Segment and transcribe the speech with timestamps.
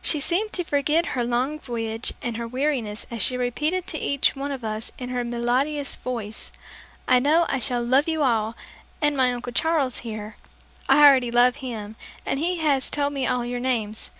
[0.00, 4.34] She seemed to forget her long voyage and her weariness as she repeated to each
[4.34, 6.50] one of us in her melodious voice,
[7.06, 8.56] "I know I shall love you all,
[9.00, 10.36] and my Uncle Charles here.
[10.88, 11.94] I already love him,
[12.26, 14.10] and he has told me all your names.